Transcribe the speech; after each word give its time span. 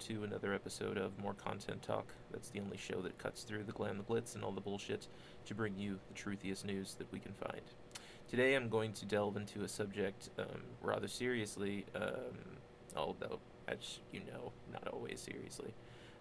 to 0.00 0.24
another 0.24 0.54
episode 0.54 0.96
of 0.98 1.18
More 1.18 1.34
Content 1.34 1.82
Talk. 1.82 2.12
That's 2.30 2.48
the 2.48 2.60
only 2.60 2.76
show 2.76 3.00
that 3.02 3.18
cuts 3.18 3.42
through 3.42 3.64
the 3.64 3.72
glam, 3.72 3.98
the 3.98 4.04
glitz, 4.04 4.34
and 4.34 4.44
all 4.44 4.52
the 4.52 4.60
bullshit 4.60 5.08
to 5.46 5.54
bring 5.54 5.76
you 5.76 5.98
the 6.08 6.14
truthiest 6.14 6.64
news 6.64 6.94
that 6.94 7.10
we 7.12 7.18
can 7.18 7.32
find. 7.32 7.62
Today 8.28 8.54
I'm 8.54 8.68
going 8.68 8.92
to 8.94 9.06
delve 9.06 9.36
into 9.36 9.62
a 9.64 9.68
subject 9.68 10.30
um, 10.38 10.62
rather 10.82 11.08
seriously, 11.08 11.86
um, 11.94 12.58
although, 12.96 13.40
as 13.66 14.00
you 14.12 14.20
know, 14.20 14.52
not 14.72 14.88
always 14.88 15.20
seriously. 15.20 15.74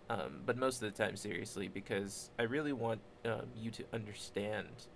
Um, 0.09 0.41
but 0.45 0.57
most 0.57 0.81
of 0.81 0.93
the 0.93 1.03
time 1.03 1.15
seriously, 1.15 1.67
because 1.67 2.29
I 2.39 2.43
really 2.43 2.73
want 2.73 3.01
um, 3.25 3.47
you 3.55 3.71
to 3.71 3.83
understand 3.93 4.87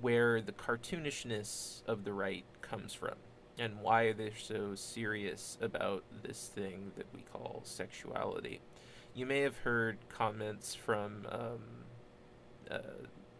where 0.00 0.40
the 0.40 0.52
cartoonishness 0.52 1.82
of 1.86 2.04
the 2.04 2.12
right 2.12 2.44
comes 2.62 2.94
from 2.94 3.14
and 3.58 3.80
why 3.80 4.12
they're 4.12 4.30
so 4.36 4.74
serious 4.74 5.58
about 5.60 6.04
this 6.22 6.50
thing 6.54 6.92
that 6.96 7.06
we 7.14 7.22
call 7.32 7.60
sexuality. 7.64 8.60
You 9.14 9.26
may 9.26 9.40
have 9.40 9.56
heard 9.58 9.98
comments 10.08 10.74
from 10.74 11.26
um, 11.30 11.58
uh, 12.70 12.78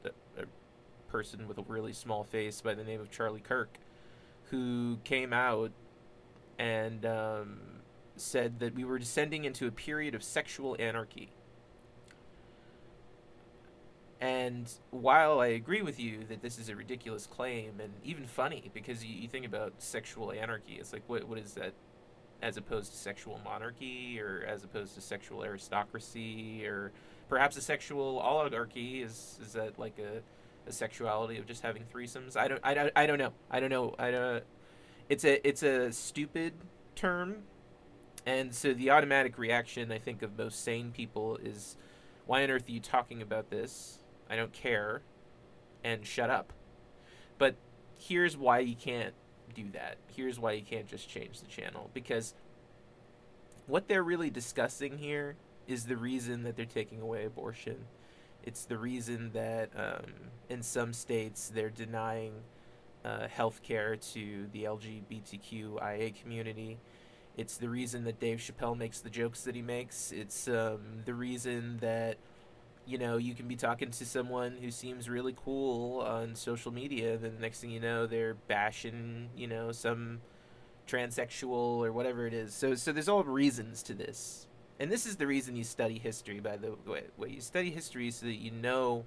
a, 0.04 0.42
a 0.42 0.44
person 1.10 1.46
with 1.48 1.58
a 1.58 1.62
really 1.62 1.92
small 1.92 2.24
face 2.24 2.60
by 2.60 2.74
the 2.74 2.84
name 2.84 3.00
of 3.00 3.10
Charlie 3.10 3.40
Kirk, 3.40 3.78
who 4.50 4.98
came 5.04 5.32
out 5.32 5.70
and 6.58 7.06
um, 7.06 7.60
said 8.16 8.58
that 8.60 8.74
we 8.74 8.84
were 8.84 8.98
descending 8.98 9.44
into 9.44 9.66
a 9.66 9.70
period 9.70 10.14
of 10.14 10.22
sexual 10.22 10.76
anarchy. 10.78 11.30
And 14.20 14.70
while 14.90 15.40
I 15.40 15.46
agree 15.46 15.80
with 15.80 15.98
you 15.98 16.24
that 16.28 16.42
this 16.42 16.58
is 16.58 16.68
a 16.68 16.76
ridiculous 16.76 17.26
claim 17.26 17.80
and 17.80 17.94
even 18.04 18.26
funny, 18.26 18.70
because 18.74 19.02
you, 19.02 19.14
you 19.14 19.28
think 19.28 19.46
about 19.46 19.72
sexual 19.78 20.30
anarchy, 20.30 20.74
it's 20.74 20.92
like, 20.92 21.02
what, 21.06 21.26
what 21.26 21.38
is 21.38 21.54
that 21.54 21.72
as 22.42 22.58
opposed 22.58 22.92
to 22.92 22.98
sexual 22.98 23.40
monarchy 23.44 24.20
or 24.20 24.44
as 24.46 24.62
opposed 24.62 24.94
to 24.94 25.00
sexual 25.00 25.42
aristocracy 25.42 26.66
or 26.66 26.92
perhaps 27.30 27.56
a 27.56 27.62
sexual 27.62 28.18
oligarchy? 28.18 29.02
Is, 29.02 29.38
is 29.42 29.54
that 29.54 29.78
like 29.78 29.98
a, 29.98 30.20
a 30.68 30.72
sexuality 30.72 31.38
of 31.38 31.46
just 31.46 31.62
having 31.62 31.84
threesomes? 31.84 32.36
I 32.36 32.46
don't, 32.46 32.60
I 32.62 32.74
don't, 32.74 32.92
I 32.94 33.06
don't 33.06 33.18
know. 33.18 33.32
I 33.50 33.58
don't 33.58 33.70
know. 33.70 33.94
I 33.98 34.10
don't, 34.10 34.44
it's 35.08 35.24
a, 35.24 35.48
it's 35.48 35.62
a 35.62 35.92
stupid 35.92 36.52
term. 36.94 37.36
And 38.26 38.54
so 38.54 38.74
the 38.74 38.90
automatic 38.90 39.38
reaction, 39.38 39.90
I 39.90 39.98
think, 39.98 40.20
of 40.20 40.36
most 40.36 40.62
sane 40.62 40.90
people 40.90 41.38
is, 41.38 41.78
why 42.26 42.44
on 42.44 42.50
earth 42.50 42.68
are 42.68 42.72
you 42.72 42.80
talking 42.80 43.22
about 43.22 43.48
this? 43.48 43.99
I 44.30 44.36
don't 44.36 44.52
care, 44.52 45.02
and 45.84 46.06
shut 46.06 46.30
up. 46.30 46.52
But 47.38 47.56
here's 47.98 48.36
why 48.36 48.60
you 48.60 48.76
can't 48.76 49.14
do 49.54 49.64
that. 49.72 49.96
Here's 50.14 50.38
why 50.38 50.52
you 50.52 50.62
can't 50.62 50.86
just 50.86 51.08
change 51.08 51.40
the 51.40 51.48
channel. 51.48 51.90
Because 51.92 52.34
what 53.66 53.88
they're 53.88 54.02
really 54.02 54.30
discussing 54.30 54.98
here 54.98 55.36
is 55.66 55.84
the 55.84 55.96
reason 55.96 56.42
that 56.44 56.56
they're 56.56 56.64
taking 56.64 57.00
away 57.00 57.24
abortion. 57.24 57.86
It's 58.42 58.64
the 58.64 58.78
reason 58.78 59.30
that 59.32 59.70
um, 59.76 60.12
in 60.48 60.62
some 60.62 60.92
states 60.92 61.50
they're 61.52 61.70
denying 61.70 62.32
uh, 63.04 63.28
health 63.28 63.62
care 63.62 63.96
to 63.96 64.46
the 64.52 64.64
LGBTQIA 64.64 66.20
community. 66.20 66.78
It's 67.36 67.56
the 67.56 67.68
reason 67.68 68.04
that 68.04 68.18
Dave 68.18 68.38
Chappelle 68.38 68.76
makes 68.76 69.00
the 69.00 69.10
jokes 69.10 69.42
that 69.42 69.54
he 69.54 69.62
makes. 69.62 70.12
It's 70.12 70.48
um, 70.48 71.02
the 71.04 71.14
reason 71.14 71.78
that 71.80 72.16
you 72.86 72.98
know, 72.98 73.16
you 73.16 73.34
can 73.34 73.46
be 73.46 73.56
talking 73.56 73.90
to 73.90 74.06
someone 74.06 74.56
who 74.60 74.70
seems 74.70 75.08
really 75.08 75.34
cool 75.44 76.00
on 76.00 76.34
social 76.34 76.72
media, 76.72 77.16
then 77.16 77.34
the 77.36 77.40
next 77.40 77.60
thing 77.60 77.70
you 77.70 77.80
know, 77.80 78.06
they're 78.06 78.34
bashing, 78.34 79.28
you 79.36 79.46
know, 79.46 79.72
some 79.72 80.20
transsexual 80.86 81.50
or 81.50 81.92
whatever 81.92 82.26
it 82.26 82.34
is. 82.34 82.52
So, 82.54 82.74
so 82.74 82.92
there's 82.92 83.08
all 83.08 83.22
reasons 83.22 83.82
to 83.84 83.94
this, 83.94 84.48
and 84.78 84.90
this 84.90 85.06
is 85.06 85.16
the 85.16 85.26
reason 85.26 85.56
you 85.56 85.64
study 85.64 85.98
history. 85.98 86.40
By 86.40 86.56
the 86.56 86.74
way, 86.86 87.04
way 87.16 87.28
you 87.28 87.40
study 87.40 87.70
history 87.70 88.10
so 88.10 88.26
that 88.26 88.36
you 88.36 88.50
know 88.50 89.04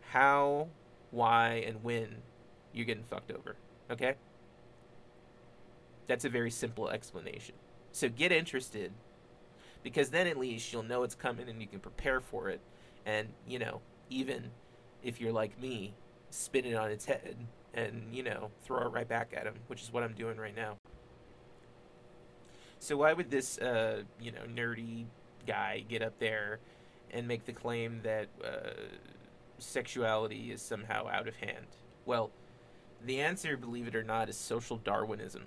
how, 0.00 0.68
why, 1.10 1.64
and 1.66 1.82
when 1.82 2.22
you're 2.72 2.86
getting 2.86 3.04
fucked 3.04 3.32
over. 3.32 3.56
Okay. 3.90 4.14
That's 6.06 6.24
a 6.24 6.28
very 6.28 6.50
simple 6.50 6.88
explanation. 6.88 7.56
So 7.92 8.08
get 8.08 8.30
interested, 8.30 8.92
because 9.82 10.10
then 10.10 10.26
at 10.26 10.36
least 10.36 10.72
you'll 10.72 10.82
know 10.82 11.02
it's 11.02 11.14
coming 11.14 11.48
and 11.48 11.60
you 11.60 11.66
can 11.66 11.80
prepare 11.80 12.20
for 12.20 12.48
it. 12.48 12.60
And 13.04 13.28
you 13.46 13.58
know 13.58 13.80
even 14.10 14.50
if 15.02 15.20
you're 15.20 15.32
like 15.32 15.60
me 15.60 15.94
spin 16.30 16.64
it 16.64 16.74
on 16.74 16.90
its 16.90 17.04
head 17.04 17.36
and 17.74 18.02
you 18.12 18.22
know 18.22 18.50
throw 18.62 18.86
it 18.86 18.92
right 18.92 19.08
back 19.08 19.32
at 19.36 19.44
him 19.44 19.54
which 19.68 19.82
is 19.82 19.92
what 19.92 20.02
i'm 20.02 20.14
doing 20.14 20.36
right 20.36 20.56
now. 20.56 20.76
So 22.78 22.98
why 22.98 23.12
would 23.12 23.30
this 23.30 23.58
uh, 23.58 24.02
you 24.20 24.32
know 24.32 24.42
nerdy 24.52 25.06
guy 25.46 25.84
get 25.88 26.02
up 26.02 26.18
there 26.18 26.60
and 27.10 27.26
make 27.26 27.44
the 27.44 27.52
claim 27.52 28.00
that 28.02 28.28
uh, 28.44 28.70
sexuality 29.58 30.50
is 30.50 30.60
somehow 30.60 31.08
out 31.08 31.28
of 31.28 31.36
hand? 31.36 31.66
Well 32.04 32.30
the 33.04 33.20
answer 33.20 33.56
believe 33.56 33.86
it 33.86 33.94
or 33.94 34.02
not 34.02 34.28
is 34.28 34.36
social 34.36 34.78
darwinism 34.78 35.44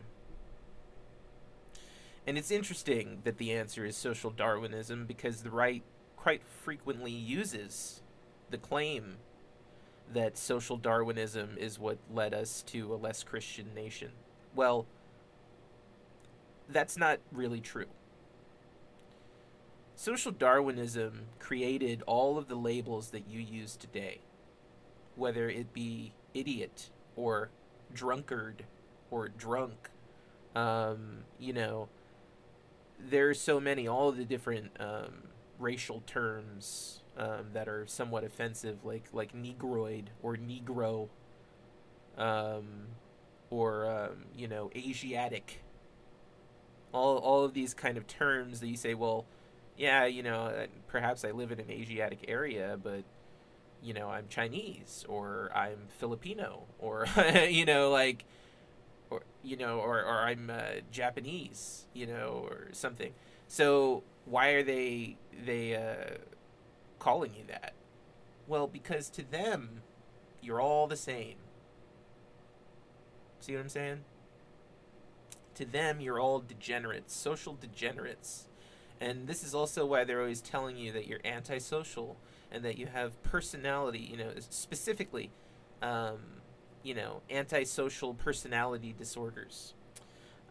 and 2.30 2.38
it's 2.38 2.52
interesting 2.52 3.22
that 3.24 3.40
the 3.40 3.52
answer 3.52 3.84
is 3.84 3.98
social 3.98 4.30
darwinism 4.30 5.06
because 5.06 5.42
the 5.42 5.50
right 5.50 5.82
quite 6.16 6.44
frequently 6.44 7.12
uses 7.12 8.02
the 8.52 8.58
claim 8.58 9.18
that 10.14 10.38
social 10.38 10.78
Darwinism 10.78 11.56
is 11.58 11.80
what 11.80 11.98
led 12.12 12.34
us 12.34 12.64
to 12.64 12.94
a 12.94 12.98
less 12.98 13.24
Christian 13.24 13.74
nation. 13.74 14.10
Well, 14.56 14.86
that's 16.68 16.98
not 16.98 17.20
really 17.32 17.62
true. 17.62 17.86
Social 19.96 20.32
Darwinism 20.32 21.26
created 21.40 22.04
all 22.08 22.38
of 22.38 22.48
the 22.48 22.56
labels 22.56 23.10
that 23.10 23.28
you 23.30 23.40
use 23.40 23.76
today, 23.76 24.22
whether 25.16 25.50
it 25.50 25.74
be 25.74 26.14
idiot 26.34 26.90
or 27.16 27.50
drunkard 27.94 28.66
or 29.12 29.30
drunk. 29.30 29.90
Um, 30.56 31.20
you 31.38 31.54
know, 31.54 31.90
there's 33.00 33.40
so 33.40 33.60
many, 33.60 33.88
all 33.88 34.10
of 34.10 34.18
the 34.18 34.26
different 34.26 34.72
um, 34.80 35.30
racial 35.58 36.02
terms 36.06 37.02
um, 37.18 37.48
that 37.54 37.68
are 37.68 37.86
somewhat 37.88 38.24
offensive, 38.24 38.84
like 38.84 39.06
like 39.14 39.34
negroid 39.34 40.10
or 40.22 40.36
negro, 40.36 41.10
um, 42.18 42.88
or 43.50 43.86
um, 43.90 44.26
you 44.36 44.48
know 44.48 44.70
Asiatic. 44.76 45.62
All 46.92 47.18
all 47.18 47.44
of 47.44 47.54
these 47.54 47.74
kind 47.74 47.98
of 47.98 48.08
terms 48.08 48.62
that 48.62 48.68
you 48.68 48.78
say, 48.78 48.94
well, 48.94 49.26
yeah, 49.78 50.06
you 50.06 50.24
know, 50.24 50.46
uh, 50.46 50.68
perhaps 50.88 51.24
I 51.24 51.32
live 51.32 51.52
in 51.52 51.60
an 51.60 51.72
Asiatic 51.72 52.26
area, 52.28 52.78
but 52.82 53.04
you 53.82 53.94
know, 53.94 54.10
I'm 54.10 54.28
Chinese 54.28 55.06
or 55.08 55.50
I'm 55.56 55.88
Filipino 55.88 56.64
or 56.80 57.06
you 57.50 57.66
know, 57.66 57.90
like, 57.90 58.26
you 59.44 59.58
know, 59.58 59.80
or 59.80 60.04
or 60.04 60.20
I'm 60.20 60.50
uh, 60.50 60.82
Japanese, 60.92 61.86
you 61.94 62.06
know, 62.06 62.46
or 62.48 62.70
something. 62.72 63.14
So 63.48 64.04
why 64.26 64.50
are 64.50 64.64
they 64.64 65.18
they 65.46 65.76
uh, 65.76 66.18
calling 67.00 67.34
you 67.36 67.44
that? 67.48 67.74
Well, 68.48 68.68
because 68.68 69.10
to 69.12 69.24
them, 69.24 69.82
you're 70.42 70.62
all 70.62 70.88
the 70.88 70.98
same. 70.98 71.36
See 73.40 73.54
what 73.54 73.62
I'm 73.62 73.70
saying? 73.70 74.00
To 75.56 75.66
them, 75.66 76.00
you're 76.00 76.20
all 76.20 76.40
degenerates, 76.40 77.16
social 77.16 77.54
degenerates. 77.54 78.48
And 79.02 79.28
this 79.28 79.44
is 79.44 79.56
also 79.56 79.86
why 79.86 80.04
they're 80.04 80.20
always 80.20 80.42
telling 80.42 80.78
you 80.78 80.92
that 80.92 81.08
you're 81.08 81.22
antisocial 81.24 82.18
and 82.52 82.64
that 82.66 82.78
you 82.78 82.88
have 82.88 83.22
personality, 83.24 84.00
you 84.00 84.18
know, 84.18 84.32
specifically, 84.50 85.32
um, 85.82 86.39
you 86.84 86.94
know, 86.94 87.22
antisocial 87.30 88.14
personality 88.14 88.94
disorders 88.98 89.74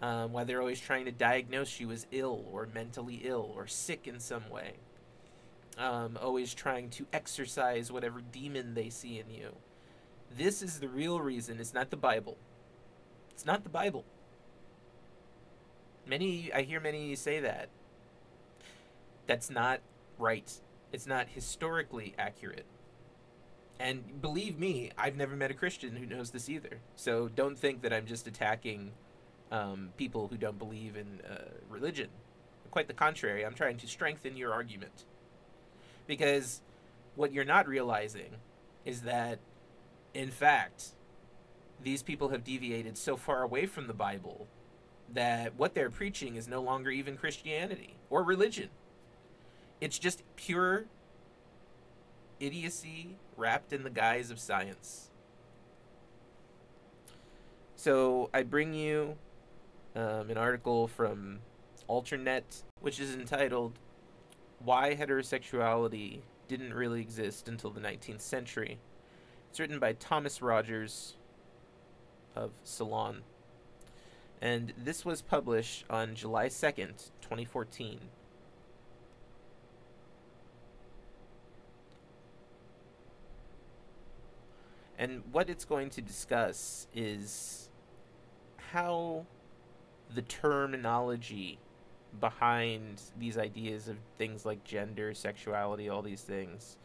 um, 0.00 0.32
why 0.32 0.44
they're 0.44 0.60
always 0.60 0.80
trying 0.80 1.04
to 1.06 1.12
diagnose 1.12 1.80
you 1.80 1.90
as 1.90 2.06
ill 2.12 2.44
or 2.52 2.68
mentally 2.72 3.22
ill 3.24 3.52
or 3.54 3.66
sick 3.66 4.06
in 4.06 4.20
some 4.20 4.48
way. 4.50 4.74
Um, 5.76 6.18
always 6.20 6.54
trying 6.54 6.90
to 6.90 7.06
exorcise 7.12 7.92
whatever 7.92 8.20
demon 8.20 8.74
they 8.74 8.90
see 8.90 9.18
in 9.18 9.30
you. 9.32 9.54
This 10.36 10.62
is 10.62 10.80
the 10.80 10.88
real 10.88 11.20
reason. 11.20 11.60
It's 11.60 11.74
not 11.74 11.90
the 11.90 11.96
Bible. 11.96 12.36
It's 13.30 13.46
not 13.46 13.62
the 13.62 13.70
Bible. 13.70 14.04
Many, 16.06 16.52
I 16.52 16.62
hear 16.62 16.80
many 16.80 17.14
say 17.14 17.40
that. 17.40 17.68
That's 19.26 19.50
not 19.50 19.80
right. 20.18 20.50
It's 20.92 21.06
not 21.06 21.28
historically 21.28 22.14
accurate. 22.18 22.66
And 23.80 24.20
believe 24.20 24.58
me, 24.58 24.90
I've 24.98 25.16
never 25.16 25.36
met 25.36 25.50
a 25.50 25.54
Christian 25.54 25.96
who 25.96 26.06
knows 26.06 26.30
this 26.30 26.48
either. 26.48 26.80
So 26.96 27.28
don't 27.28 27.58
think 27.58 27.82
that 27.82 27.92
I'm 27.92 28.06
just 28.06 28.26
attacking 28.26 28.92
um, 29.52 29.90
people 29.96 30.28
who 30.28 30.36
don't 30.36 30.58
believe 30.58 30.96
in 30.96 31.20
uh, 31.28 31.44
religion. 31.68 32.08
Quite 32.70 32.88
the 32.88 32.94
contrary, 32.94 33.46
I'm 33.46 33.54
trying 33.54 33.76
to 33.78 33.86
strengthen 33.86 34.36
your 34.36 34.52
argument. 34.52 35.04
Because 36.06 36.60
what 37.14 37.32
you're 37.32 37.44
not 37.44 37.68
realizing 37.68 38.36
is 38.84 39.02
that, 39.02 39.38
in 40.12 40.30
fact, 40.30 40.88
these 41.82 42.02
people 42.02 42.30
have 42.30 42.44
deviated 42.44 42.98
so 42.98 43.16
far 43.16 43.42
away 43.42 43.66
from 43.66 43.86
the 43.86 43.94
Bible 43.94 44.48
that 45.12 45.54
what 45.56 45.74
they're 45.74 45.90
preaching 45.90 46.36
is 46.36 46.48
no 46.48 46.60
longer 46.60 46.90
even 46.90 47.16
Christianity 47.16 47.94
or 48.10 48.22
religion. 48.22 48.68
It's 49.80 49.98
just 49.98 50.22
pure 50.36 50.86
idiocy 52.40 53.16
wrapped 53.36 53.72
in 53.72 53.82
the 53.82 53.90
guise 53.90 54.30
of 54.30 54.38
science. 54.38 55.10
So 57.76 58.28
I 58.34 58.42
bring 58.42 58.74
you 58.74 59.16
um, 59.94 60.30
an 60.30 60.36
article 60.36 60.88
from 60.88 61.40
Alternet, 61.88 62.62
which 62.80 63.00
is 63.00 63.14
entitled 63.14 63.78
Why 64.64 64.94
Heterosexuality 64.94 66.20
Didn't 66.48 66.74
Really 66.74 67.00
Exist 67.00 67.48
Until 67.48 67.70
the 67.70 67.80
19th 67.80 68.20
Century. 68.20 68.78
It's 69.48 69.60
written 69.60 69.78
by 69.78 69.92
Thomas 69.94 70.42
Rogers 70.42 71.16
of 72.36 72.50
Salon. 72.64 73.22
And 74.40 74.72
this 74.76 75.04
was 75.04 75.22
published 75.22 75.84
on 75.90 76.14
July 76.14 76.46
2nd, 76.46 77.10
2014. 77.22 77.98
And 84.98 85.22
what 85.30 85.48
it's 85.48 85.64
going 85.64 85.90
to 85.90 86.02
discuss 86.02 86.88
is 86.92 87.70
how 88.56 89.26
the 90.14 90.22
terminology 90.22 91.58
behind 92.20 93.00
these 93.18 93.38
ideas 93.38 93.88
of 93.88 93.96
things 94.16 94.44
like 94.44 94.64
gender, 94.64 95.14
sexuality, 95.14 95.88
all 95.88 96.02
these 96.02 96.22
things 96.22 96.76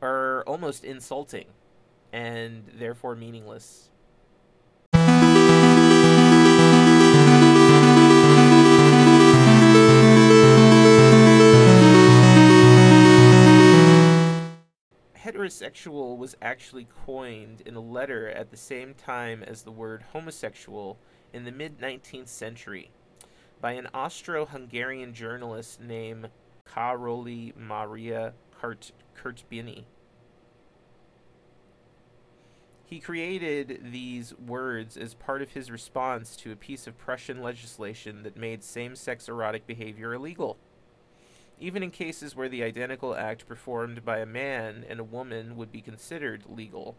are 0.00 0.42
almost 0.46 0.84
insulting 0.84 1.46
and 2.12 2.64
therefore 2.78 3.16
meaningless. 3.16 3.89
Heterosexual 15.70 16.16
was 16.16 16.36
actually 16.42 16.86
coined 17.06 17.62
in 17.64 17.74
a 17.76 17.80
letter 17.80 18.28
at 18.28 18.50
the 18.50 18.56
same 18.56 18.94
time 18.94 19.42
as 19.42 19.62
the 19.62 19.70
word 19.70 20.04
homosexual 20.12 20.98
in 21.32 21.44
the 21.44 21.52
mid 21.52 21.78
19th 21.78 22.28
century 22.28 22.90
by 23.60 23.72
an 23.72 23.88
Austro 23.94 24.46
Hungarian 24.46 25.12
journalist 25.12 25.80
named 25.80 26.30
Karoly 26.66 27.54
Maria 27.56 28.32
Kurt- 28.58 28.92
Kertbeny. 29.16 29.84
He 32.84 32.98
created 32.98 33.92
these 33.92 34.34
words 34.34 34.96
as 34.96 35.14
part 35.14 35.42
of 35.42 35.50
his 35.50 35.70
response 35.70 36.34
to 36.38 36.50
a 36.50 36.56
piece 36.56 36.88
of 36.88 36.98
Prussian 36.98 37.40
legislation 37.40 38.24
that 38.24 38.36
made 38.36 38.64
same 38.64 38.96
sex 38.96 39.28
erotic 39.28 39.66
behavior 39.66 40.14
illegal 40.14 40.58
even 41.60 41.82
in 41.82 41.90
cases 41.90 42.34
where 42.34 42.48
the 42.48 42.64
identical 42.64 43.14
act 43.14 43.46
performed 43.46 44.04
by 44.04 44.18
a 44.18 44.26
man 44.26 44.84
and 44.88 44.98
a 44.98 45.04
woman 45.04 45.56
would 45.56 45.70
be 45.70 45.82
considered 45.82 46.44
legal. 46.48 46.96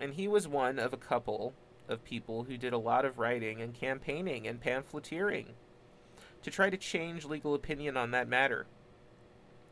And 0.00 0.14
he 0.14 0.26
was 0.26 0.48
one 0.48 0.78
of 0.78 0.92
a 0.92 0.98
couple 0.98 1.54
of 1.88 2.04
people 2.04 2.44
who 2.44 2.56
did 2.56 2.72
a 2.72 2.78
lot 2.78 3.04
of 3.04 3.18
writing 3.18 3.60
and 3.60 3.72
campaigning 3.72 4.46
and 4.48 4.60
pamphleteering 4.60 5.54
to 6.42 6.50
try 6.50 6.70
to 6.70 6.76
change 6.76 7.24
legal 7.24 7.54
opinion 7.54 7.96
on 7.96 8.10
that 8.10 8.28
matter. 8.28 8.66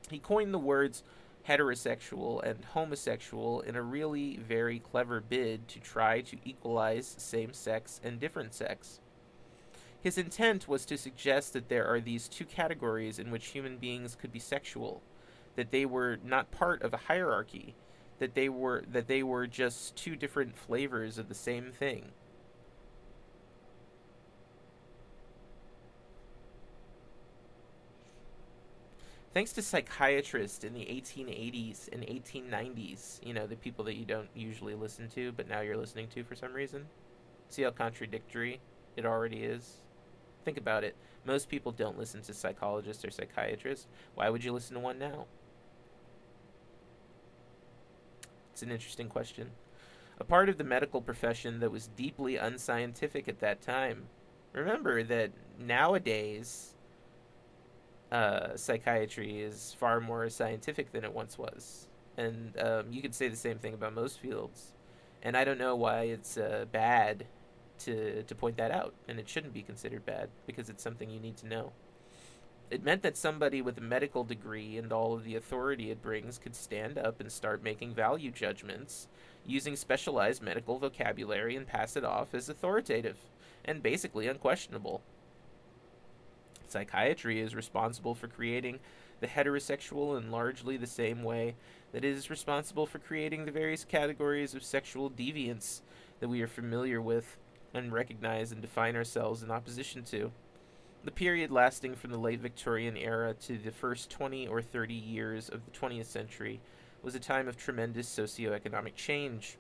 He 0.09 0.19
coined 0.19 0.55
the 0.55 0.59
words 0.59 1.03
heterosexual 1.49 2.43
and 2.43 2.65
homosexual 2.65 3.61
in 3.63 3.75
a 3.75 3.83
really 3.83 4.37
very 4.37 4.79
clever 4.79 5.21
bid 5.21 5.67
to 5.69 5.81
try 5.81 6.21
to 6.21 6.37
equalize 6.45 7.15
same 7.19 7.53
sex 7.53 8.01
and 8.05 8.21
different 8.21 8.55
sex. 8.55 9.01
His 10.01 10.17
intent 10.17 10.69
was 10.69 10.87
to 10.87 10.97
suggest 10.97 11.53
that 11.53 11.69
there 11.69 11.87
are 11.87 12.01
these 12.01 12.29
two 12.29 12.45
categories 12.45 13.19
in 13.19 13.31
which 13.31 13.49
human 13.49 13.79
beings 13.79 14.15
could 14.15 14.33
be 14.33 14.39
sexual, 14.39 15.03
that 15.57 15.73
they 15.73 15.85
were 15.85 16.19
not 16.25 16.53
part 16.53 16.83
of 16.83 16.95
a 16.95 16.99
hierarchy, 16.99 17.75
that 18.19 18.35
they 18.35 18.49
were 18.49 18.85
that 18.91 19.09
they 19.09 19.23
were 19.23 19.47
just 19.47 19.97
two 19.97 20.17
different 20.17 20.57
flavors 20.57 21.19
of 21.19 21.29
the 21.29 21.35
same 21.35 21.73
thing. 21.73 22.13
Thanks 29.35 29.53
to 29.53 29.63
psychiatrists 29.63 30.65
in 30.65 30.75
the 30.75 30.81
1880s 30.81 31.89
and 31.93 32.03
1890s, 32.03 33.25
you 33.25 33.35
know, 33.35 33.47
the 33.47 33.57
people 33.57 33.85
that 33.85 33.95
you 33.95 34.05
don't 34.05 34.31
usually 34.35 34.75
listen 34.75 35.09
to, 35.11 35.33
but 35.33 35.49
now 35.49 35.61
you're 35.61 35.77
listening 35.77 36.09
to 36.09 36.25
for 36.25 36.35
some 36.35 36.53
reason. 36.53 36.87
See 37.49 37.63
how 37.63 37.71
contradictory 37.71 38.61
it 38.97 39.05
already 39.05 39.45
is? 39.45 39.88
Think 40.45 40.59
about 40.59 40.85
it. 40.85 40.97
Most 41.25 41.49
people 41.49 41.73
don't 41.73 41.99
listen 41.99 42.23
to 42.23 42.35
psychologists 42.35 43.05
or 43.05 43.11
psychiatrists. 43.11 43.87
Why 44.15 44.31
would 44.31 44.45
you 44.45 44.53
listen 44.53 44.75
to 44.75 44.81
one 44.81 44.99
now? 44.99 45.27
It's 48.53 48.63
an 48.63 48.71
interesting 48.71 49.09
question. 49.09 49.51
A 50.19 50.25
part 50.25 50.49
of 50.49 50.59
the 50.59 50.65
medical 50.65 51.01
profession 51.01 51.61
that 51.61 51.71
was 51.71 51.89
deeply 51.89 52.37
unscientific 52.37 53.29
at 53.29 53.41
that 53.41 53.61
time. 53.61 54.07
Remember 54.53 55.05
that 55.05 55.31
nowadays, 55.59 56.75
uh, 58.11 58.57
psychiatry 58.57 59.41
is 59.43 59.77
far 59.79 60.01
more 60.01 60.29
scientific 60.29 60.93
than 60.93 61.05
it 61.05 61.13
once 61.13 61.39
was. 61.39 61.89
And 62.17 62.59
um, 62.59 62.87
you 62.91 63.01
could 63.01 63.15
say 63.15 63.29
the 63.29 63.37
same 63.37 63.59
thing 63.59 63.75
about 63.75 63.95
most 63.95 64.19
fields. 64.19 64.73
And 65.23 65.37
I 65.37 65.45
don't 65.45 65.59
know 65.59 65.77
why 65.77 66.03
it's 66.03 66.37
uh, 66.37 66.65
bad 66.73 67.27
to, 67.81 68.23
to 68.23 68.35
point 68.35 68.57
that 68.57 68.71
out, 68.71 68.95
and 69.09 69.19
it 69.19 69.29
shouldn't 69.29 69.55
be 69.55 69.63
considered 69.63 70.05
bad 70.05 70.29
because 70.47 70.69
it's 70.69 70.83
something 70.83 71.11
you 71.11 71.21
need 71.21 71.37
to 71.39 71.47
know. 71.47 71.73
It 72.71 72.85
meant 72.85 73.03
that 73.03 73.17
somebody 73.17 73.63
with 73.63 73.79
a 73.79 73.83
medical 73.83 74.25
degree 74.25 74.77
and 74.77 74.93
all 74.93 75.15
of 75.15 75.25
the 75.25 75.37
authority 75.37 75.91
it 75.91 76.03
brings 76.03 76.39
could 76.39 76.55
stand 76.55 76.99
up 76.99 77.19
and 77.19 77.33
start 77.33 77.63
making 77.63 77.95
value 77.95 78.31
judgments 78.31 79.09
using 79.47 79.75
specialized 79.75 80.43
medical 80.43 80.79
vocabulary 80.79 81.57
and 81.57 81.67
pass 81.67 81.97
it 81.97 82.05
off 82.05 82.35
as 82.35 82.51
authoritative 82.51 83.17
and 83.65 83.83
basically 83.83 84.29
unquestionable. 84.29 85.01
Psychiatry 86.67 87.41
is 87.41 87.55
responsible 87.55 88.15
for 88.15 88.29
creating 88.29 88.81
the 89.21 89.27
heterosexual 89.27 90.19
in 90.19 90.31
largely 90.31 90.77
the 90.77 90.87
same 90.87 91.23
way 91.23 91.55
that 91.93 92.05
it 92.05 92.17
is 92.17 92.31
responsible 92.31 92.87
for 92.87 92.99
creating 92.99 93.45
the 93.45 93.51
various 93.51 93.85
categories 93.85 94.55
of 94.55 94.63
sexual 94.63 95.11
deviance 95.11 95.81
that 96.21 96.29
we 96.29 96.43
are 96.43 96.49
familiar 96.49 97.01
with 97.01 97.39
and 97.75 97.93
recognize 97.93 98.53
and 98.53 98.61
define 98.61 98.97
ourselves 98.97 99.43
in 99.43 99.51
opposition 99.51 100.03
to. 100.05 100.33
The 101.05 101.11
period 101.11 101.51
lasting 101.51 101.95
from 101.95 102.11
the 102.11 102.19
late 102.19 102.41
Victorian 102.41 102.97
era 102.97 103.35
to 103.35 103.57
the 103.57 103.71
first 103.71 104.11
20 104.11 104.49
or 104.49 104.61
30 104.61 104.95
years 104.95 105.49
of 105.49 105.65
the 105.65 105.71
20th 105.71 106.07
century 106.07 106.61
was 107.03 107.15
a 107.15 107.21
time 107.21 107.47
of 107.47 107.57
tremendous 107.57 108.09
socio-economic 108.09 108.97
change, 108.97 109.57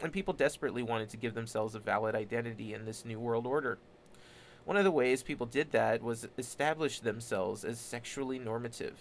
and 0.00 0.12
people 0.12 0.32
desperately 0.32 0.82
wanted 0.82 1.10
to 1.10 1.16
give 1.16 1.34
themselves 1.34 1.74
a 1.74 1.78
valid 1.78 2.14
identity 2.14 2.72
in 2.72 2.86
this 2.86 3.04
new 3.04 3.20
world 3.20 3.46
order. 3.46 3.78
One 4.64 4.76
of 4.76 4.84
the 4.84 4.90
ways 4.90 5.22
people 5.22 5.46
did 5.46 5.72
that 5.72 6.02
was 6.02 6.28
establish 6.38 7.00
themselves 7.00 7.64
as 7.64 7.78
sexually 7.78 8.38
normative. 8.38 8.98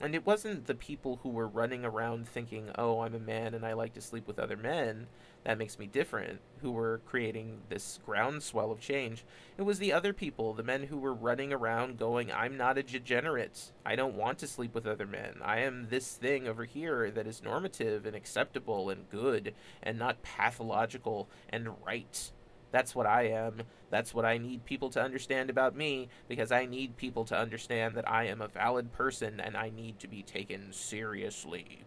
And 0.00 0.14
it 0.14 0.24
wasn't 0.24 0.66
the 0.66 0.74
people 0.74 1.20
who 1.22 1.28
were 1.28 1.46
running 1.46 1.84
around 1.84 2.26
thinking, 2.26 2.70
oh, 2.76 3.00
I'm 3.00 3.14
a 3.14 3.18
man 3.18 3.52
and 3.52 3.66
I 3.66 3.74
like 3.74 3.92
to 3.94 4.00
sleep 4.00 4.26
with 4.26 4.38
other 4.38 4.56
men 4.56 5.08
that 5.44 5.58
makes 5.58 5.78
me 5.78 5.86
different, 5.86 6.40
who 6.62 6.70
were 6.70 7.00
creating 7.06 7.60
this 7.68 7.98
groundswell 8.04 8.70
of 8.70 8.80
change. 8.80 9.24
It 9.58 9.62
was 9.62 9.78
the 9.78 9.92
other 9.92 10.12
people, 10.12 10.54
the 10.54 10.62
men 10.62 10.84
who 10.84 10.98
were 10.98 11.14
running 11.14 11.52
around 11.52 11.98
going, 11.98 12.32
I'm 12.32 12.56
not 12.56 12.78
a 12.78 12.82
degenerate. 12.82 13.72
I 13.84 13.94
don't 13.94 14.14
want 14.16 14.38
to 14.38 14.46
sleep 14.46 14.74
with 14.74 14.86
other 14.86 15.06
men. 15.06 15.36
I 15.42 15.60
am 15.60 15.88
this 15.90 16.12
thing 16.12 16.48
over 16.48 16.64
here 16.64 17.10
that 17.10 17.26
is 17.26 17.42
normative 17.42 18.06
and 18.06 18.16
acceptable 18.16 18.90
and 18.90 19.08
good 19.10 19.54
and 19.82 19.98
not 19.98 20.22
pathological 20.22 21.28
and 21.48 21.68
right. 21.84 22.30
That's 22.72 22.94
what 22.94 23.06
I 23.06 23.28
am. 23.28 23.62
That's 23.90 24.14
what 24.14 24.24
I 24.24 24.38
need 24.38 24.64
people 24.64 24.90
to 24.90 25.02
understand 25.02 25.50
about 25.50 25.76
me 25.76 26.08
because 26.28 26.52
I 26.52 26.66
need 26.66 26.96
people 26.96 27.24
to 27.26 27.36
understand 27.36 27.96
that 27.96 28.08
I 28.08 28.24
am 28.24 28.40
a 28.40 28.48
valid 28.48 28.92
person 28.92 29.40
and 29.40 29.56
I 29.56 29.70
need 29.70 29.98
to 30.00 30.08
be 30.08 30.22
taken 30.22 30.72
seriously. 30.72 31.82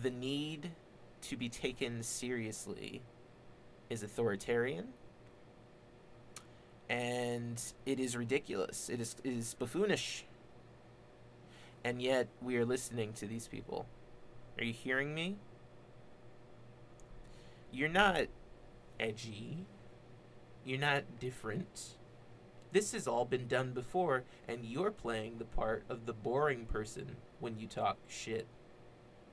The 0.00 0.10
need 0.10 0.70
to 1.22 1.36
be 1.36 1.48
taken 1.48 2.02
seriously 2.02 3.02
is 3.90 4.02
authoritarian 4.02 4.88
and 6.88 7.60
it 7.84 8.00
is 8.00 8.16
ridiculous. 8.16 8.88
It 8.88 9.00
is, 9.00 9.16
it 9.24 9.32
is 9.32 9.54
buffoonish. 9.58 10.24
And 11.84 12.02
yet 12.02 12.28
we 12.42 12.56
are 12.56 12.64
listening 12.64 13.12
to 13.14 13.26
these 13.26 13.46
people. 13.46 13.86
Are 14.58 14.64
you 14.64 14.72
hearing 14.72 15.14
me? 15.14 15.36
you're 17.70 17.88
not 17.88 18.26
edgy. 18.98 19.66
You're 20.64 20.80
not 20.80 21.04
different. 21.20 21.94
This 22.72 22.92
has 22.92 23.06
all 23.06 23.24
been 23.24 23.46
done 23.48 23.72
before, 23.72 24.24
and 24.46 24.64
you're 24.64 24.90
playing 24.90 25.38
the 25.38 25.44
part 25.44 25.84
of 25.88 26.06
the 26.06 26.12
boring 26.12 26.66
person 26.66 27.16
when 27.40 27.58
you 27.58 27.66
talk 27.66 27.96
shit 28.08 28.46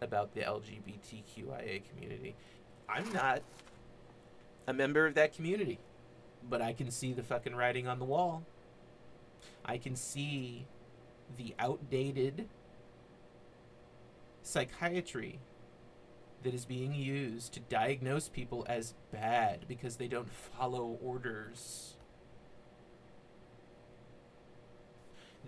about 0.02 0.34
the 0.34 0.42
LGBTQIA 0.42 1.82
community. 1.90 2.36
I'm 2.88 3.12
not 3.12 3.42
a 4.68 4.74
member 4.74 5.06
of 5.06 5.14
that 5.16 5.34
community, 5.34 5.80
but 6.48 6.62
I 6.62 6.74
can 6.74 6.92
see 6.92 7.14
the 7.14 7.24
fucking 7.24 7.56
writing 7.56 7.88
on 7.88 8.00
the 8.00 8.06
wall. 8.06 8.44
I 9.64 9.78
can 9.78 9.96
see 9.96 10.66
the 11.38 11.56
outdated 11.60 12.48
psychiatry 14.44 15.40
that 16.44 16.54
is 16.54 16.66
being 16.66 16.94
used 16.94 17.54
to 17.54 17.60
diagnose 17.60 18.30
people 18.30 18.66
as 18.70 18.94
bad 19.12 19.66
because 19.68 19.96
they 19.96 20.08
don't 20.08 20.30
follow 20.30 20.98
orders. 21.02 21.96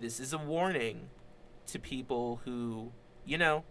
This 0.00 0.18
is 0.18 0.32
a 0.32 0.38
warning 0.38 1.08
to 1.68 1.78
people 1.78 2.40
who, 2.44 2.92
you 3.24 3.38
know, 3.38 3.64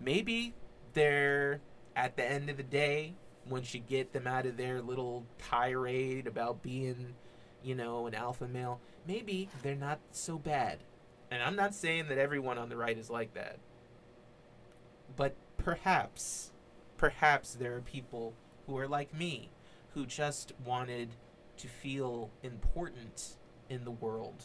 maybe 0.00 0.54
they're 0.92 1.60
at 1.96 2.16
the 2.16 2.24
end 2.24 2.50
of 2.50 2.56
the 2.56 2.62
day, 2.62 3.14
once 3.50 3.74
you 3.74 3.80
get 3.80 4.12
them 4.12 4.26
out 4.26 4.46
of 4.46 4.56
their 4.56 4.80
little 4.80 5.26
tirade 5.38 6.26
about 6.26 6.62
being, 6.62 7.14
you 7.62 7.74
know, 7.74 8.06
an 8.06 8.14
alpha 8.14 8.46
male, 8.46 8.80
maybe 9.06 9.48
they're 9.62 9.74
not 9.74 9.98
so 10.12 10.38
bad. 10.38 10.78
And 11.30 11.42
I'm 11.42 11.56
not 11.56 11.74
saying 11.74 12.08
that 12.08 12.18
everyone 12.18 12.58
on 12.58 12.68
the 12.68 12.76
right 12.76 12.96
is 12.96 13.10
like 13.10 13.34
that. 13.34 13.58
But 15.16 15.34
perhaps, 15.58 16.52
perhaps 16.96 17.54
there 17.54 17.76
are 17.76 17.80
people 17.80 18.34
who 18.66 18.78
are 18.78 18.88
like 18.88 19.12
me, 19.12 19.50
who 19.94 20.06
just 20.06 20.52
wanted 20.64 21.10
to 21.56 21.68
feel 21.68 22.30
important 22.42 23.36
in 23.68 23.84
the 23.84 23.90
world. 23.90 24.44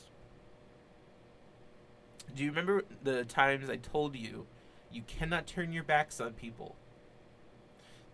Do 2.36 2.44
you 2.44 2.50
remember 2.50 2.84
the 3.04 3.24
times 3.24 3.70
I 3.70 3.78
told 3.78 4.16
you 4.16 4.48
you 4.92 5.04
cannot 5.04 5.48
turn 5.48 5.72
your 5.72 5.84
backs 5.84 6.20
on 6.20 6.34
people? 6.34 6.76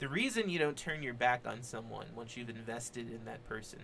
The 0.02 0.10
reason 0.10 0.50
you 0.50 0.58
don't 0.58 0.76
turn 0.76 1.04
your 1.04 1.14
back 1.14 1.44
on 1.46 1.62
someone 1.62 2.08
once 2.16 2.36
you've 2.36 2.50
invested 2.50 3.12
in 3.12 3.24
that 3.26 3.48
person, 3.48 3.82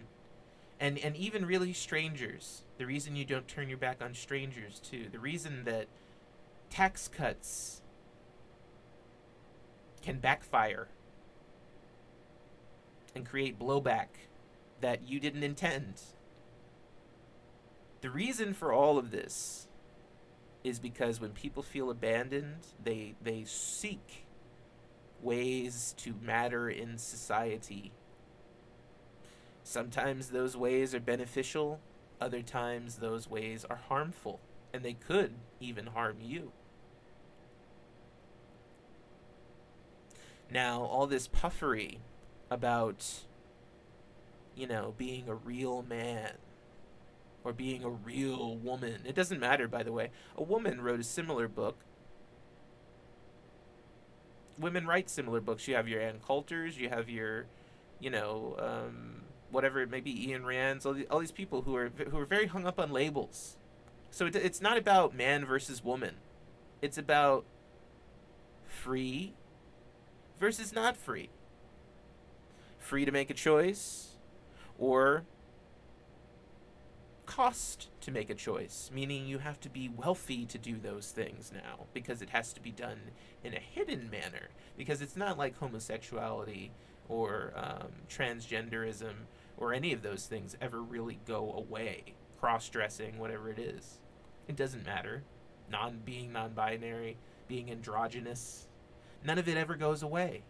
and, 0.80 0.98
and 0.98 1.16
even 1.16 1.46
really 1.46 1.74
strangers, 1.74 2.64
the 2.80 2.88
reason 2.88 3.16
you 3.16 3.24
don't 3.24 3.48
turn 3.48 3.70
your 3.70 3.78
back 3.78 4.02
on 4.02 4.16
strangers 4.16 4.80
too, 4.80 5.06
the 5.12 5.20
reason 5.20 5.64
that 5.66 5.86
tax 6.72 7.08
cuts 7.08 7.84
can 10.02 10.18
backfire 10.18 10.88
and 13.14 13.24
create 13.24 13.60
blowback 13.60 14.08
that 14.82 15.08
you 15.08 15.20
didn't 15.20 15.44
intend. 15.44 16.02
The 18.02 18.10
reason 18.10 18.56
for 18.56 18.74
all 18.74 18.98
of 18.98 19.12
this 19.12 19.68
is 20.64 20.80
because 20.80 21.22
when 21.22 21.34
people 21.34 21.62
feel 21.62 21.92
abandoned, 21.92 22.66
they 22.84 23.14
they 23.22 23.44
seek 23.46 24.27
ways 25.22 25.94
to 25.98 26.14
matter 26.22 26.70
in 26.70 26.98
society. 26.98 27.92
Sometimes 29.64 30.30
those 30.30 30.56
ways 30.56 30.96
are 30.96 31.00
beneficial, 31.00 31.82
other 32.22 32.42
times 32.42 32.98
those 32.98 33.30
ways 33.30 33.66
are 33.70 33.82
harmful, 33.90 34.40
and 34.74 34.84
they 34.84 34.94
could 34.94 35.34
even 35.60 35.88
harm 35.88 36.18
you. 36.22 36.52
Now, 40.50 40.84
all 40.84 41.08
this 41.08 41.28
puffery 41.28 42.00
about, 42.50 43.26
you 44.56 44.68
know, 44.68 44.94
being 44.98 45.28
a 45.28 45.36
real 45.36 45.84
man 45.84 46.32
or 47.44 47.52
being 47.52 47.84
a 47.84 47.90
real 47.90 48.56
woman, 48.56 49.02
it 49.06 49.16
doesn't 49.16 49.40
matter, 49.40 49.68
by 49.68 49.84
the 49.84 49.92
way. 49.92 50.12
A 50.38 50.44
woman 50.44 50.80
wrote 50.82 51.02
a 51.02 51.04
similar 51.04 51.48
book. 51.50 51.78
Women 54.60 54.88
write 54.88 55.10
similar 55.10 55.42
books. 55.42 55.68
You 55.68 55.76
have 55.76 55.88
your 55.88 56.02
Ann 56.02 56.20
Coulters, 56.26 56.78
you 56.78 56.90
have 56.90 57.10
your, 57.10 57.46
you 58.00 58.10
know, 58.10 58.56
um, 58.60 59.22
whatever 59.52 59.82
it 59.82 59.90
may 59.90 60.02
be, 60.02 60.28
Ayn 60.28 60.46
Rand's, 60.46 60.86
all, 60.86 60.94
the, 60.94 61.06
all 61.08 61.20
these 61.20 61.32
people 61.32 61.62
who 61.62 61.76
are 61.76 61.90
who 62.10 62.18
are 62.18 62.26
very 62.26 62.48
hung 62.48 62.66
up 62.66 62.80
on 62.80 62.92
labels. 62.92 63.58
So 64.12 64.26
it, 64.26 64.36
it's 64.36 64.62
not 64.62 64.78
about 64.78 65.16
man 65.16 65.46
versus 65.46 65.84
woman. 65.84 66.16
It's 66.82 66.98
about 66.98 67.46
free 68.68 69.34
versus 70.40 70.74
not 70.74 70.98
free. 70.98 71.30
Free 72.78 73.06
to 73.06 73.12
make 73.12 73.30
a 73.30 73.34
choice 73.34 74.18
or 74.78 75.26
cost 77.38 77.89
to 78.01 78.10
make 78.10 78.32
a 78.32 78.36
choice, 78.36 78.89
meaning 78.91 79.27
you 79.27 79.38
have 79.38 79.60
to 79.60 79.70
be 79.70 79.88
wealthy 79.88 80.44
to 80.44 80.58
do 80.58 80.75
those 80.79 81.12
things 81.12 81.51
now 81.53 81.86
because 81.94 82.24
it 82.24 82.32
has 82.32 82.51
to 82.51 82.60
be 82.60 82.72
done 82.72 83.00
in 83.44 83.53
a 83.53 83.60
hidden 83.60 84.10
manner 84.10 84.50
because 84.75 85.03
it's 85.03 85.15
not 85.15 85.38
like 85.38 85.56
homosexuality 85.56 86.72
or 87.10 87.53
um, 87.56 87.89
transgenderism 88.10 89.13
or 89.56 89.72
any 89.72 89.94
of 89.94 90.01
those 90.01 90.25
things 90.25 90.58
ever 90.62 90.82
really 90.82 91.20
go 91.27 91.53
away. 91.53 92.15
Cross 92.39 92.70
dressing, 92.70 93.20
whatever 93.20 93.51
it 93.51 93.60
is, 93.60 94.00
it 94.48 94.56
doesn't 94.56 94.84
matter. 94.84 95.22
Non 95.72 96.01
being 96.03 96.34
non 96.34 96.53
binary, 96.53 97.17
being 97.48 97.70
androgynous, 97.70 98.65
none 99.24 99.38
of 99.38 99.48
it 99.48 99.58
ever 99.58 99.75
goes 99.75 100.01
away. 100.01 100.41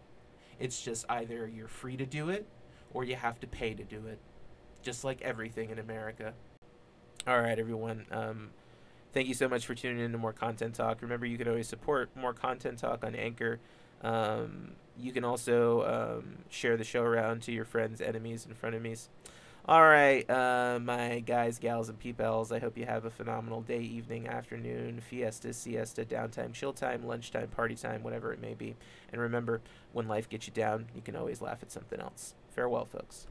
It's 0.57 0.81
just 0.81 1.03
either 1.09 1.51
you're 1.53 1.67
free 1.67 1.97
to 1.97 2.05
do 2.05 2.29
it 2.29 2.47
or 2.93 3.03
you 3.03 3.17
have 3.17 3.41
to 3.41 3.47
pay 3.47 3.73
to 3.73 3.83
do 3.83 4.07
it. 4.07 4.19
Just 4.81 5.03
like 5.03 5.21
everything 5.21 5.69
in 5.69 5.79
America. 5.79 6.33
All 7.27 7.41
right, 7.41 7.59
everyone. 7.59 8.05
Um, 8.09 8.51
thank 9.11 9.27
you 9.27 9.33
so 9.33 9.49
much 9.49 9.65
for 9.65 9.75
tuning 9.75 9.99
in 9.99 10.13
to 10.13 10.17
More 10.17 10.31
Content 10.31 10.75
Talk. 10.75 11.01
Remember, 11.01 11.25
you 11.25 11.37
can 11.37 11.49
always 11.49 11.67
support 11.67 12.09
More 12.15 12.31
Content 12.31 12.79
Talk 12.79 13.03
on 13.03 13.15
Anchor. 13.15 13.59
Um, 14.01 14.71
you 14.97 15.11
can 15.11 15.25
also 15.25 16.19
um, 16.21 16.37
share 16.49 16.77
the 16.77 16.85
show 16.85 17.03
around 17.03 17.41
to 17.41 17.51
your 17.51 17.65
friends, 17.65 17.99
enemies, 17.99 18.45
and 18.45 18.55
frenemies. 18.57 19.09
All 19.65 19.83
right, 19.83 20.23
uh, 20.29 20.79
my 20.81 21.19
guys, 21.19 21.59
gals, 21.59 21.89
and 21.89 21.99
peepels. 21.99 22.53
I 22.53 22.59
hope 22.59 22.77
you 22.77 22.85
have 22.85 23.03
a 23.03 23.09
phenomenal 23.09 23.59
day, 23.59 23.81
evening, 23.81 24.29
afternoon, 24.29 25.01
fiesta, 25.01 25.51
siesta, 25.51 26.05
downtime, 26.05 26.53
chill 26.53 26.71
time, 26.71 27.05
lunchtime, 27.05 27.49
party 27.49 27.75
time, 27.75 28.03
whatever 28.03 28.31
it 28.31 28.39
may 28.39 28.53
be. 28.53 28.77
And 29.11 29.19
remember, 29.19 29.59
when 29.91 30.07
life 30.07 30.29
gets 30.29 30.47
you 30.47 30.53
down, 30.53 30.85
you 30.95 31.01
can 31.01 31.17
always 31.17 31.41
laugh 31.41 31.59
at 31.61 31.73
something 31.73 31.99
else. 31.99 32.35
Farewell, 32.51 32.85
folks. 32.85 33.27